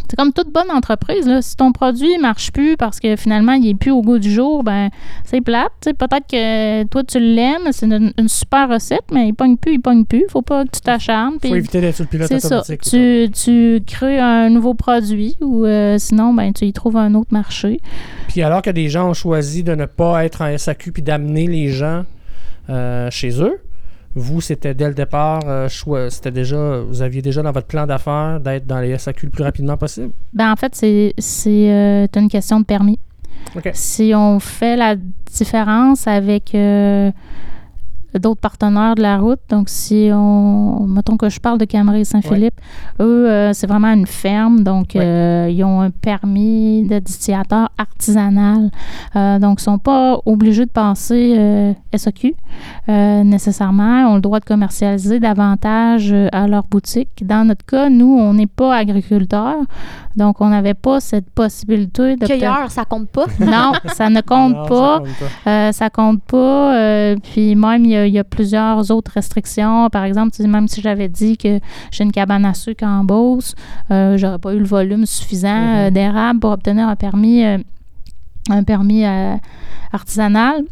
[0.09, 1.25] C'est comme toute bonne entreprise.
[1.25, 1.41] Là.
[1.41, 4.29] Si ton produit ne marche plus parce que finalement, il n'est plus au goût du
[4.29, 4.89] jour, ben
[5.23, 5.71] c'est plate.
[5.83, 9.79] Peut-être que toi, tu l'aimes, c'est une, une super recette, mais il pogne plus, il
[9.79, 10.25] pogne plus.
[10.27, 11.35] faut pas que tu t'acharnes.
[11.41, 12.59] faut éviter d'être sur le pilote c'est ça.
[12.59, 12.81] automatique.
[12.81, 17.31] Tu, tu crées un nouveau produit ou euh, sinon, ben, tu y trouves un autre
[17.31, 17.79] marché.
[18.27, 21.47] Puis alors que des gens ont choisi de ne pas être en SAQ puis d'amener
[21.47, 22.03] les gens
[22.69, 23.61] euh, chez eux,
[24.15, 25.69] vous, c'était dès le départ, euh,
[26.09, 29.43] c'était déjà, vous aviez déjà dans votre plan d'affaires d'être dans les SAQ le plus
[29.43, 30.11] rapidement possible?
[30.33, 31.13] Ben, en fait, c'est
[31.47, 32.99] euh, une question de permis.
[33.73, 37.11] Si on fait la différence avec euh,
[38.19, 42.59] d'autres partenaires de la route, donc si on, mettons que je parle de Cameray Saint-Philippe,
[42.99, 45.01] eux, euh, c'est vraiment une ferme, donc Ouais.
[45.03, 48.69] euh, ils ont un permis de distillateur artisanal,
[49.15, 52.33] Euh, donc ils sont pas obligés de passer euh, SAQ
[52.89, 57.25] euh, nécessairement, ont le droit de commercialiser davantage euh, à leur boutique.
[57.25, 59.57] Dans notre cas, nous, on n'est pas agriculteurs,
[60.15, 62.25] donc on n'avait pas cette possibilité de...
[62.25, 63.25] Cueilleur, ça compte pas.
[63.39, 64.99] Non, ça ne compte Non, ça pas.
[64.99, 65.49] compte pas.
[65.51, 66.75] Euh, ça compte pas.
[66.75, 69.89] euh, puis même, il y, a, il y a plusieurs autres restrictions.
[69.89, 71.59] Par exemple, même si j'avais dit que
[71.91, 73.55] j'ai une cabane à sucre en Beauce,
[73.91, 75.93] euh, j'aurais pas eu le volume suffisant euh, Mhm.
[75.93, 77.57] d'érable pour obtenir un permis, euh,
[78.49, 79.35] un permis euh,
[79.91, 80.63] artisanal.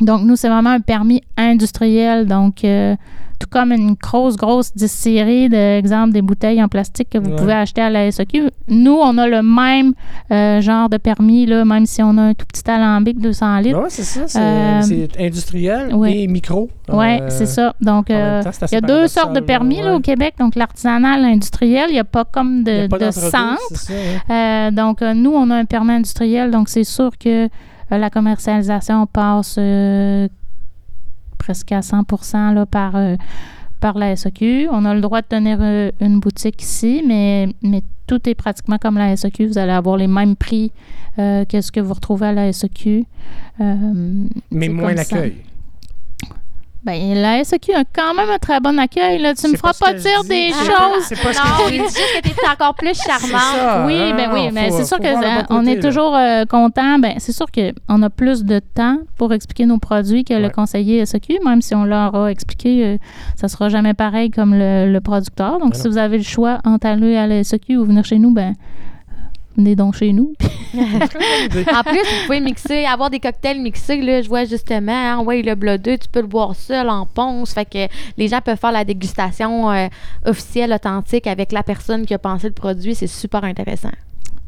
[0.00, 2.26] Donc, nous, c'est vraiment un permis industriel.
[2.26, 2.96] Donc, euh,
[3.40, 7.36] tout comme une grosse, grosse distillerie, d'exemple, des bouteilles en plastique que vous Ouais.
[7.36, 8.50] pouvez acheter à la SAQ.
[8.68, 9.94] Nous, on a le même
[10.30, 13.78] euh, genre de permis, là, même si on a un tout petit alambic 200 litres.
[13.80, 16.18] Ouais, c'est ça, c'est Euh, industriel ouais.
[16.20, 16.68] et micro.
[16.92, 17.74] Oui, Euh, c'est ça.
[17.80, 20.34] Donc, il y a deux sortes de permis là, au Québec.
[20.38, 23.58] Donc, l'artisanal, l'industriel, il n'y a pas comme de, pas de centre.
[23.72, 23.92] ça,
[24.28, 24.70] hein.
[24.70, 27.48] Donc, nous, on a un permis industriel, donc c'est sûr que
[27.90, 29.58] la commercialisation passe
[31.40, 32.04] presque à 100
[32.52, 33.16] là, par, euh,
[33.80, 34.68] par la SAQ.
[34.70, 38.78] On a le droit de tenir euh, une boutique ici, mais, mais tout est pratiquement
[38.78, 39.46] comme la SAQ.
[39.46, 40.70] Vous allez avoir les mêmes prix
[41.18, 42.50] euh, que ce que vous retrouvez à la.
[42.50, 45.34] Euh, Mais moins l'accueil.
[46.82, 49.18] Ben, la SAQ a quand même un très bon accueil.
[49.18, 49.34] Là.
[49.34, 51.04] Tu me C'est feras pas dire des choses.
[51.04, 53.30] C'est pas ce non, que il dit juste que t'es encore plus charmante.
[53.30, 55.58] ça, Oui, hein, ben oui, non, mais c'est sûr faut que voir le bon on
[55.60, 55.82] côté, est là.
[55.82, 56.98] toujours euh, content.
[56.98, 61.04] Ben, c'est sûr qu'on a plus de temps pour expliquer nos produits que le conseiller
[61.04, 62.96] SAQ, même si on leur a expliqué, euh,
[63.36, 65.58] ça sera jamais pareil comme le, le producteur.
[65.58, 65.90] Donc, Ben si non.
[65.90, 68.54] vous avez le choix entre aller à la SAQ ou venir chez nous, ben
[69.60, 70.32] venez donc chez nous.
[70.74, 74.00] En plus, vous pouvez mixer, avoir des cocktails mixés.
[74.00, 77.06] Là, je vois justement, hein, ouais, le Blood 2, tu peux le boire seul en
[77.06, 77.52] ponce.
[77.52, 79.88] Fait que les gens peuvent faire la dégustation euh,
[80.26, 82.94] officielle, authentique avec la personne qui a pensé le produit.
[82.94, 83.90] C'est super intéressant.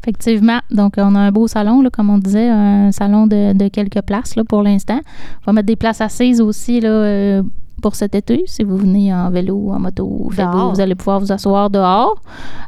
[0.03, 0.59] Effectivement.
[0.71, 4.03] Donc, on a un beau salon, là, comme on disait, un salon de, de quelques
[4.03, 5.01] places là, pour l'instant.
[5.43, 7.43] On va mettre des places assises aussi là, euh,
[7.81, 8.43] pour cet été.
[8.47, 12.21] Si vous venez en vélo, en moto, vous allez pouvoir vous asseoir dehors,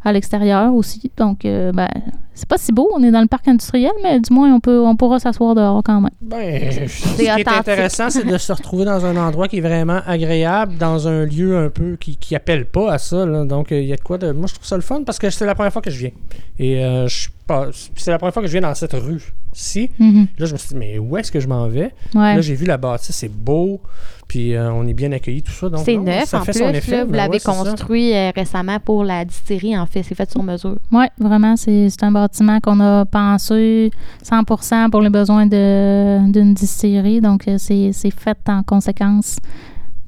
[0.04, 1.10] à l'extérieur aussi.
[1.16, 1.88] Donc, euh, ben,
[2.34, 2.88] c'est pas si beau.
[2.94, 5.82] On est dans le parc industriel, mais du moins, on, peut, on pourra s'asseoir dehors
[5.84, 6.10] quand même.
[6.20, 10.00] Ben, ce qui est intéressant, c'est de se retrouver dans un endroit qui est vraiment
[10.06, 13.24] agréable, dans un lieu un peu qui, qui appelle pas à ça.
[13.24, 13.44] là.
[13.44, 14.32] Donc, il y a de quoi de.
[14.32, 16.10] Moi, je trouve ça le fun parce que c'est la première fois que je viens.
[16.58, 17.68] Et euh, je suis pas.
[17.94, 19.90] C'est la première fois que je viens dans cette rue-ci.
[19.98, 20.26] Mhm.
[20.38, 21.92] Là, je me suis dit, mais où est-ce que je m'en vais?
[22.14, 22.34] Ouais.
[22.36, 23.80] Là, j'ai vu la bâtisse, c'est beau.
[24.26, 25.68] Puis euh, on est bien accueillis, tout ça.
[25.68, 26.60] donc C'est non, neuf ça en fait plus.
[26.60, 26.92] son effet.
[26.92, 27.62] là, vous ben l'avez ouais, c'est ça.
[27.62, 30.02] construit euh, récemment pour la distillerie, en fait.
[30.02, 30.76] C'est fait sur mesure.
[30.92, 32.23] Oui, vraiment, c'est c'est un bâtiment
[32.60, 33.90] qu'on a pensé
[34.24, 37.20] 100% pour les besoins d'une distillerie.
[37.20, 39.38] Donc, euh, c'est fait en conséquence.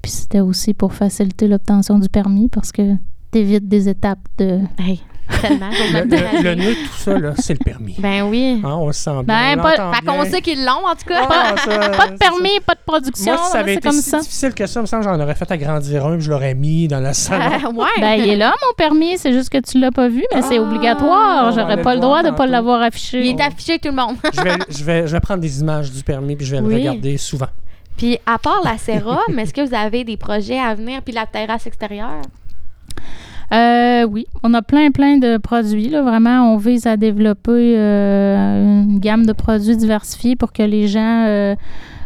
[0.03, 2.95] Puis c'était aussi pour faciliter l'obtention du permis parce que
[3.37, 5.01] tu évites des étapes de, Hey,
[5.43, 5.71] Tellement.
[5.73, 7.97] j'ose Le, le- le nœud de tout ça, là, c'est le permis.
[7.99, 8.63] Ben oui.
[8.65, 9.25] Hein, on se sent bien.
[9.25, 11.27] Ben, on pas- Fait qu'on sait qu'ils l'ont, en tout cas.
[11.29, 13.33] Ah, ça- Pas de permis, pas de production.
[13.35, 14.21] Moi, si ça avait c'est été comme si ça.
[14.21, 16.87] difficile que ça, il me semble que j'en aurais fait agrandir un je l'aurais mis
[16.87, 17.43] dans la salle.
[17.65, 17.87] Euh, ouais.
[18.01, 19.19] Ben, il est là, mon permis.
[19.19, 21.53] C'est juste que tu l'as pas vu, mais c'est Ah, obligatoire.
[21.53, 22.51] J'aurais pas le le droit de pas tantôt.
[22.53, 23.27] l'avoir affiché.
[23.27, 24.17] il est affiché tout le monde.
[24.33, 26.75] je, vais, je, vais, je vais prendre des images du permis puis je vais Oui.
[26.75, 27.49] le regarder souvent.
[27.97, 31.01] Puis, à part la sérum, est-ce que vous avez des projets à venir?
[31.03, 32.21] Puis la terrasse extérieure?
[33.53, 35.89] Euh, oui, on a plein, plein de produits.
[35.89, 36.03] Là.
[36.03, 41.25] Vraiment, on vise à développer euh, une gamme de produits diversifiés pour que les gens,
[41.27, 41.55] euh,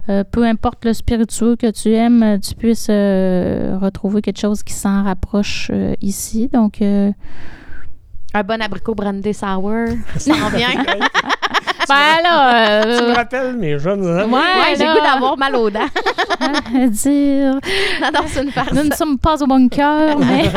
[0.08, 5.02] euh, peu importe le spiritueux que tu aimes, tu puisses retrouver quelque chose qui s'en
[5.02, 5.70] rapproche
[6.02, 6.48] ici.
[6.52, 6.82] Donc,
[8.34, 9.72] Un bon abricot brandy sour.
[10.16, 10.68] Ça en vient.
[11.88, 14.32] ben là, Tu me euh, rappelles mes jeunes amis?
[14.32, 15.80] ouais, j'ai là, goût d'avoir mal aux dents.
[16.40, 17.54] à dire.
[18.00, 18.72] non, non, c'est une farce.
[18.72, 20.48] Nous ne sommes pas au bunker, mais.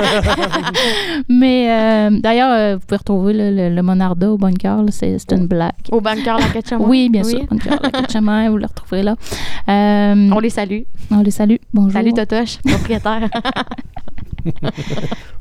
[1.27, 4.77] mais euh, d'ailleurs, euh, vous pouvez retrouver le, le, le Monarda au bunker.
[4.83, 5.71] là, C'est c'est une blague.
[5.91, 6.77] Au bunker La Ketchup.
[6.79, 7.41] Oui, bien sûr.
[7.49, 9.15] Bunker, la Ketchaman, vous le retrouverez là.
[9.69, 10.81] Euh, On les salue.
[11.09, 11.55] on les salue.
[11.73, 11.93] Bonjour.
[11.93, 13.27] Salut, Totoche, propriétaire.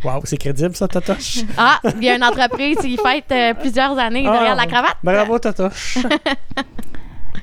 [0.05, 1.41] Wow, c'est crédible ça, Totoche.
[1.57, 4.97] ah, il y a une entreprise qui fête euh, plusieurs années derrière Ah, la cravate.
[5.03, 5.99] Bravo, Totoche.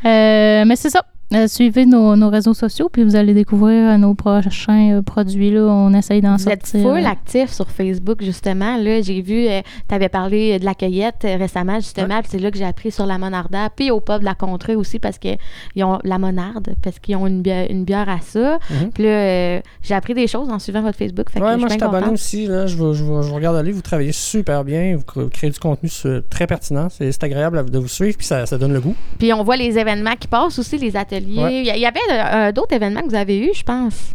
[0.05, 1.03] Euh, mais c'est ça.
[1.31, 5.51] Euh, suivez nos, nos réseaux sociaux, puis vous allez découvrir euh, nos prochains euh, produits.
[5.51, 5.61] Là.
[5.61, 6.89] On essaye d'en Vous êtes sortir.
[6.89, 8.77] full euh, actif sur Facebook, justement.
[8.77, 9.45] Là, j'ai vu,
[9.87, 12.19] tu avais parlé de la cueillette euh, récemment, justement.
[12.27, 13.69] c'est là que j'ai appris sur la monarda.
[13.75, 15.37] Puis au pub de la contrée aussi, parce qu'ils
[15.83, 18.57] ont la monarde, parce qu'ils ont une bière, une bière à ça.
[18.71, 18.89] Mhm.
[18.91, 21.29] Puis là, euh, j'ai appris des choses en suivant votre Facebook.
[21.29, 22.47] Fait que Ouais, moi, je suis abonné aussi.
[22.47, 22.65] Là.
[22.65, 23.71] Je, vous, je, vous, je vous regarde aller.
[23.71, 24.95] Vous travaillez super bien.
[24.97, 26.87] Vous cr- créez du contenu euh, très pertinent.
[26.89, 28.17] C'est agréable de vous suivre.
[28.17, 28.95] Puis ça, ça donne le goût.
[29.19, 31.18] Puis on voit les événements qui passent aussi, les ateliers.
[31.27, 34.13] Il y, y avait euh, d'autres événements que vous avez eus, je pense.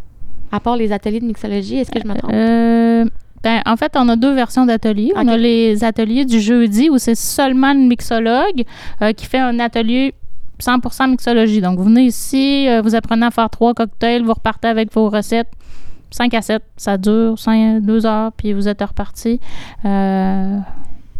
[0.52, 2.32] À part les ateliers de mixologie, est-ce que je me trompe?
[2.32, 3.04] Euh,
[3.42, 5.12] ben, en fait, on a deux versions d'ateliers.
[5.16, 8.64] On a les ateliers du jeudi où c'est seulement le mixologue
[9.02, 10.14] euh, qui fait un atelier
[10.62, 11.60] 100% mixologie.
[11.60, 15.10] Donc, vous venez ici, euh, vous apprenez à faire trois cocktails, vous repartez avec vos
[15.10, 15.50] recettes.
[16.10, 19.40] 5 à 7, ça dure 5, 2 heures, puis vous êtes reparti.
[19.84, 20.58] Euh,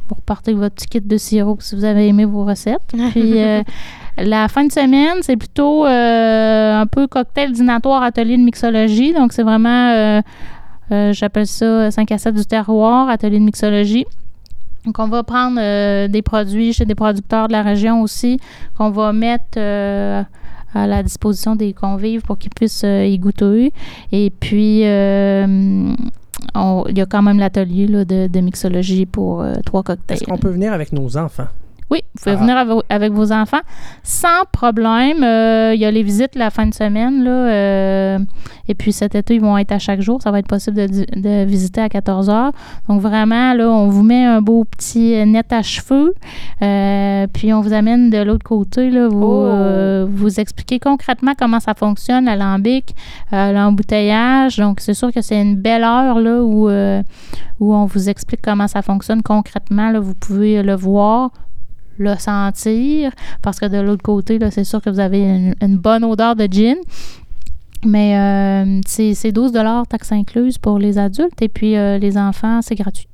[0.09, 2.93] vous repartez avec votre petit kit de sirop si vous avez aimé vos recettes.
[3.11, 3.63] Puis euh,
[4.19, 9.13] la fin de semaine, c'est plutôt euh, un peu cocktail dînatoire atelier de mixologie.
[9.13, 10.21] Donc, c'est vraiment, euh,
[10.93, 14.07] euh, j'appelle ça 5 à 7 du terroir, atelier de mixologie.
[14.87, 18.39] Donc, on va prendre euh, des produits chez des producteurs de la région aussi,
[18.77, 20.23] qu'on va mettre euh,
[20.75, 23.73] à la disposition des convives pour qu'ils puissent euh, y goûter.
[24.13, 30.19] Et puis, il y a quand même l'atelier de, de mixologie pour trois cocktails.
[30.19, 31.49] Est-ce qu'on peut venir avec nos enfants?
[31.91, 32.41] Oui, vous pouvez Ah.
[32.41, 33.61] venir avec, avec vos enfants
[34.03, 35.23] sans problème.
[35.23, 37.23] Euh, Il y a les visites la fin de semaine.
[37.25, 38.19] Là, euh,
[38.69, 40.21] et puis cet été, ils vont être à chaque jour.
[40.23, 42.53] Ça va être possible de, visiter à 14 heures.
[42.89, 46.15] Donc vraiment, là, on vous met un beau petit net à cheveux.
[46.63, 48.91] Euh, puis on vous amène de l'autre côté.
[48.91, 50.07] Là, vous, Oh.
[50.09, 52.95] vous expliquer concrètement comment ça fonctionne, l'alambic,
[53.33, 54.57] l'embouteillage.
[54.59, 56.69] Donc c'est sûr que c'est une belle heure là, où,
[57.61, 59.91] où on vous explique comment ça fonctionne concrètement.
[59.91, 61.31] Là, vous pouvez le voir
[61.99, 66.37] le sentir parce que de l'autre côté, c'est sûr que vous avez une, bonne odeur
[66.37, 66.77] de gin.
[67.87, 69.53] Mais euh, c'est c'est 12
[69.89, 73.09] taxes incluses pour les adultes et puis euh, les enfants, c'est gratuit.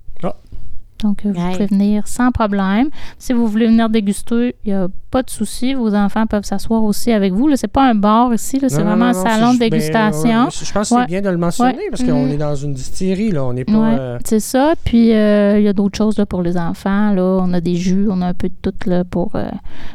[1.03, 2.89] Donc, euh, vous pouvez venir sans problème.
[3.19, 5.75] Si vous voulez venir déguster, il n'y a pas de souci.
[5.75, 7.55] Vos enfants peuvent s'asseoir aussi avec vous.
[7.57, 9.59] Ce n'est pas un bar ici, là, c'est non, vraiment non, un non, salon de
[9.59, 10.45] ben, dégustation.
[10.45, 11.01] ouais, je pense que Ouais.
[11.03, 11.89] c'est bien de le mentionner Ouais.
[11.91, 13.31] parce qu'on est dans une distillerie.
[13.31, 13.45] Là.
[13.45, 13.73] On n'est pas.
[13.73, 14.75] Ouais, euh, c'est ça.
[14.85, 17.13] Puis euh, il y a d'autres choses là, pour les enfants.
[17.13, 17.39] Là.
[17.43, 19.49] On a des jus, on a un peu de tout là, pour, euh,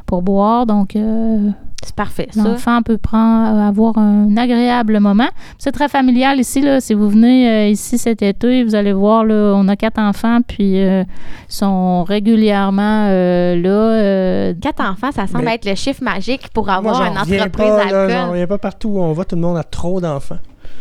[0.05, 0.65] pour boire.
[0.65, 1.49] Donc, euh,
[1.88, 5.28] C'est parfait, l'enfant peut prendre, avoir un agréable moment.
[5.60, 6.60] C'est très familial ici.
[6.62, 6.82] Là.
[6.82, 10.39] Si vous venez euh, ici cet été, vous allez voir, là, on a quatre enfants,
[10.48, 13.69] puis euh, ils sont régulièrement euh, là.
[13.69, 17.67] euh, Quatre enfants, ça semble Mais- être le chiffre magique pour avoir une entreprise pas,
[17.67, 18.30] là, j'en d'alcool.
[18.32, 19.24] reviens pas partout où on va.
[19.26, 20.38] Tout le monde a trop d'enfants.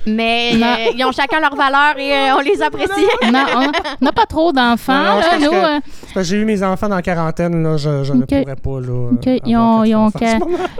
[0.07, 3.07] Mais euh, ils ont chacun leur valeur et euh, on les apprécie.
[3.33, 4.93] non, on n'a pas trop d'enfants.
[4.93, 7.63] Là, nous, que- euh, C'est parce que J'ai eu mes enfants dans la quarantaine.
[7.63, 8.81] Là, je ne pourrais pas.
[8.81, 9.11] Là.
[9.47, 9.91] Ils ont, ils,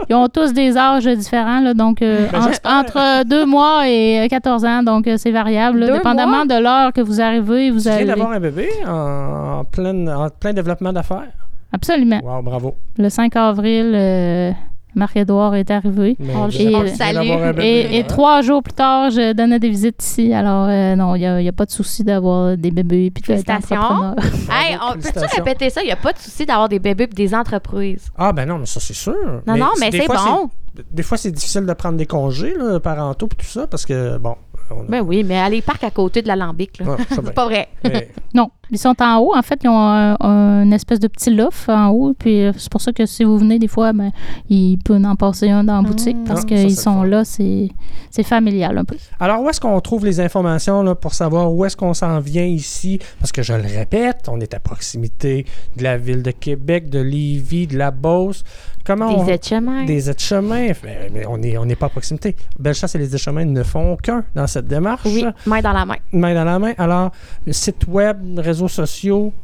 [0.09, 4.65] ils tous des âges différents, là, donc euh, Ben, en- entre 2 mois et 14
[4.65, 5.79] ans, donc c'est variable.
[5.79, 8.05] là, Deux dépendamment de l'heure que vous arrivez, vous Tu viens allez.
[8.05, 11.27] d'avoir un bébé en, en plein, en plein développement d'affaires?
[11.73, 12.21] Absolument.
[12.23, 12.75] Wow, bravo.
[12.97, 14.51] Le 5 avril, euh,
[14.95, 16.17] Marc-Édouard est arrivé.
[16.35, 17.27] On- je- et- le salue.
[17.59, 20.33] Et, et trois jours plus tard, je donnais des visites ici.
[20.33, 23.75] Alors, euh, non, il n'y a, pas de souci d'avoir des bébés puis d'être Félicitations.
[23.81, 24.15] entrepreneur.
[24.51, 25.81] Hey, on- peux-tu répéter ça?
[25.81, 28.07] Il n'y a pas de souci d'avoir des bébés et des entreprises.
[28.17, 29.13] Ah, ben non, mais ça, c'est sûr.
[29.47, 30.49] Non, non, mais c'est bon.
[30.91, 34.17] Des fois, c'est difficile de prendre des congés là, parentaux et tout ça parce que,
[34.17, 34.35] bon.
[34.71, 34.83] On a...
[34.89, 36.79] Ben oui, mais allez, parc à côté de l'alambic.
[36.79, 36.85] là.
[36.91, 37.67] Ouais, ça, ben, C'est pas vrai.
[37.83, 39.35] mais- Non, Ils sont en haut.
[39.35, 42.13] En fait, ils ont un, un- une espèce de petit loft en haut.
[42.17, 44.11] Puis euh, c'est pour ça que si vous venez des fois, ben,
[44.49, 47.23] il peut en passer un dans la boutique parce Ah, ça, qu'ils sont là.
[47.25, 47.69] C'est
[48.11, 48.95] c'est familial un peu.
[49.19, 52.45] Alors, où est-ce qu'on trouve les informations là, pour savoir où est-ce qu'on s'en vient
[52.45, 52.99] ici?
[53.19, 55.45] Parce que je le répète, on est à proximité
[55.77, 58.43] de la ville de Québec, de Lévis, de la Beauce.
[58.85, 59.23] Comment on...
[59.25, 59.83] Des aides-chemins.
[59.85, 60.67] Des aides-chemins.
[60.83, 62.35] Mais mais on n'est on n'est pas à proximité.
[62.59, 65.01] Bellechasse et les aides-chemins ne font qu'un dans cette démarche.
[65.05, 65.95] Oui, main dans la main.
[66.11, 66.73] Main dans la main.
[66.77, 67.09] Alors,
[67.47, 68.17] le site web,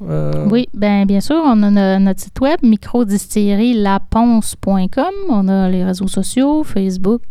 [0.09, 5.13] euh, Oui, ben bien sûr, on a no- notre site web microdistillerie-laponce.com.
[5.29, 7.21] On a les réseaux sociaux, Facebook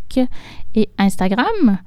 [0.75, 1.79] et Instagram.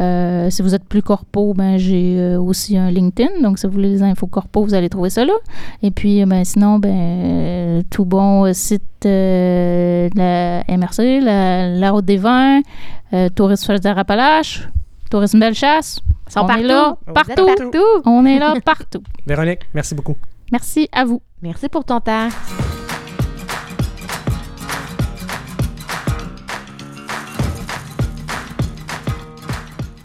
[0.00, 3.42] Euh, si vous êtes plus corpo, ben j'ai euh, aussi un LinkedIn.
[3.42, 5.34] Donc, si vous voulez les infos corpo, vous allez trouver ça là.
[5.82, 12.60] Et puis, ben, sinon, ben, tout bon site la MRC, la, Route des Vins,
[13.34, 14.68] Tourisme Chaudière-Appalaches,
[15.10, 16.00] Tourisme Bellechasse.
[16.30, 16.62] Ils sont On partout.
[16.62, 17.46] est là, partout.
[17.46, 18.02] partout.
[18.06, 19.02] On est là partout.
[19.26, 20.16] Véronique, merci beaucoup.
[20.52, 21.20] Merci à vous.
[21.42, 22.28] Merci pour ton temps.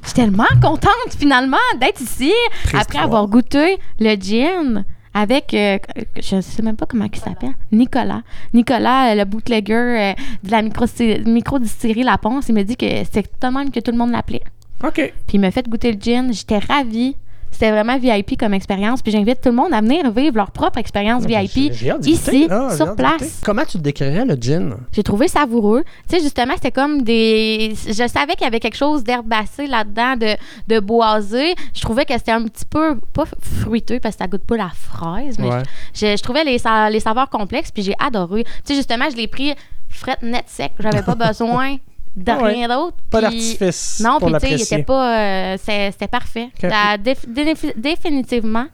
[0.04, 2.32] Je suis tellement contente finalement d'être ici
[2.64, 3.04] Triste après voir.
[3.06, 5.78] avoir goûté le gin avec, euh,
[6.18, 8.22] je sais même pas comment il s'appelle, Nicolas.
[8.54, 10.86] Nicolas, euh, le bootlegger euh, de la micro-
[11.26, 14.44] microdistillerie La Ponce, il m'a dit que c'est de même que tout le monde l'appelait.
[14.84, 14.94] OK.
[14.94, 16.34] Puis il m'a fait goûter le gin.
[16.34, 17.16] J'étais ravie.
[17.52, 19.02] C'était vraiment VIP comme expérience.
[19.02, 22.48] Puis j'invite tout le monde à venir vivre leur propre expérience J'ai- VIP j'ai ici.
[22.52, 23.40] Ah, sur place.
[23.46, 24.76] Comment tu te décrirais le gin?
[24.92, 25.86] J'ai trouvé savoureux.
[26.10, 27.74] Tu sais, justement, c'était comme des.
[27.88, 30.36] Je savais qu'il y avait quelque chose d'herbacé là-dedans, de,
[30.68, 31.56] de boisé.
[31.74, 34.72] Je trouvais que c'était un petit peu, pas fruiteux parce que ça goûte pas la
[34.74, 35.64] fraise, mais Ouais.
[35.94, 38.44] je, je trouvais les, sa- les saveurs complexes, puis j'ai adoré.
[38.44, 39.54] Tu sais, justement, je l'ai pris
[39.88, 40.74] fret net sec.
[40.80, 41.78] J'avais pas besoin
[42.16, 42.54] de ouais.
[42.54, 42.98] rien d'autre.
[43.10, 45.20] Pas d'artifice Non, puis tu sais, il était pas.
[45.54, 46.50] euh, C'était parfait.
[46.62, 48.66] Déf- définitivement.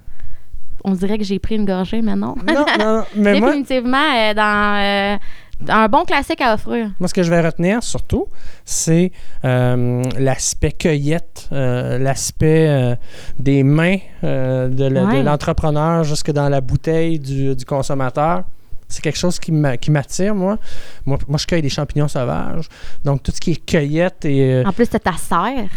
[0.83, 2.35] On dirait que j'ai pris une gorgée, mais non.
[2.47, 3.03] Non, non, non.
[3.15, 5.17] Mais moi, définitivement, euh, dans, euh,
[5.71, 6.89] un bon classique à offrir.
[6.99, 8.25] Moi, ce que je vais retenir surtout,
[8.65, 9.11] c'est
[9.45, 12.95] euh, l'aspect cueillette, euh, l'aspect euh,
[13.37, 14.27] des mains de
[14.85, 15.21] le- de Ouais.
[15.21, 18.41] l'entrepreneur jusque dans la bouteille du, du consommateur.
[18.91, 20.57] C'est quelque chose qui m'a- qui m'attire, moi.
[21.05, 21.17] moi.
[21.27, 22.67] Moi, je cueille des champignons sauvages.
[23.03, 24.53] Donc, tout ce qui est cueillette et...
[24.53, 25.69] euh, En plus, c'est ta serre.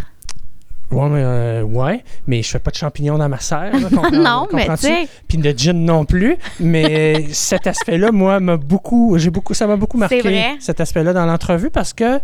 [0.90, 3.72] ouais, mais, euh, ouais, mais je fais pas de champignons dans ma serre.
[3.72, 5.08] là, non, mais tu sais.
[5.26, 6.36] Puis de gin non plus.
[6.60, 10.20] Mais cet aspect-là, moi, m'a beaucoup, j'ai beaucoup, ça m'a beaucoup marqué.
[10.20, 10.56] Vrai.
[10.60, 12.20] Cet aspect-là dans l'entrevue parce que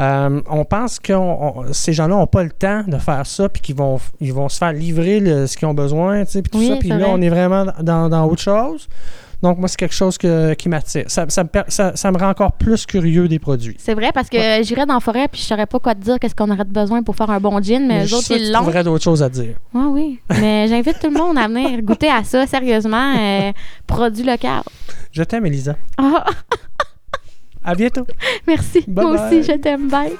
[0.00, 1.12] euh, on pense que
[1.72, 4.58] ces gens-là n'ont pas le temps de faire ça, puis qu'ils vont, ils vont se
[4.58, 6.76] faire livrer le- ce qu'ils ont besoin, tu sais, puis tout Oui, ça.
[6.76, 7.06] Puis là, vrai.
[7.10, 8.88] on est vraiment dans, dans autre chose.
[9.40, 11.04] Donc, moi, c'est quelque chose que- qui m'attire.
[11.06, 13.76] Ça, ça, me per- ça- ça me rend encore plus curieux des produits.
[13.78, 16.18] C'est vrai, parce que j'irais dans la forêt puis je saurais pas quoi te dire,
[16.18, 18.54] qu'est-ce qu'on aurait besoin pour faire un bon gin, mais, je eux autres, ils l'ont.
[18.62, 19.54] trouverais d'autres choses à dire.
[19.72, 20.20] Oui, oui.
[20.40, 23.14] Mais j'invite tout le monde à venir goûter à ça, sérieusement.
[23.16, 23.52] euh,
[23.86, 24.62] produit local.
[25.12, 25.76] Je t'aime, Elisa.
[25.96, 26.24] Ah,
[27.64, 28.06] À bientôt.
[28.46, 28.82] merci.
[28.88, 29.38] Bye Moi bye.
[29.38, 29.88] aussi, je t'aime.
[29.88, 30.16] Bye.